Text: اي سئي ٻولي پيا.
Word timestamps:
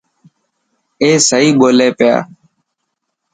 اي 1.01 1.09
سئي 1.29 1.49
ٻولي 1.59 1.89
پيا. 1.97 2.15